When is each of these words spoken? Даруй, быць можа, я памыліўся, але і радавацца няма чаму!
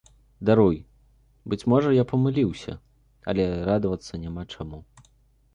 Даруй, 0.49 0.77
быць 1.53 1.67
можа, 1.73 1.93
я 2.01 2.07
памыліўся, 2.13 2.73
але 3.35 3.41
і 3.51 3.63
радавацца 3.71 4.13
няма 4.25 4.49
чаму! 4.57 4.85